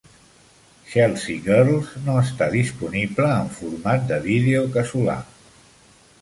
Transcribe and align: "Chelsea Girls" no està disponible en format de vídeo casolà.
"Chelsea 0.93 1.35
Girls" 1.49 1.91
no 2.07 2.15
està 2.21 2.47
disponible 2.55 3.29
en 3.43 3.53
format 3.59 4.09
de 4.13 4.19
vídeo 4.25 4.65
casolà. 4.79 5.19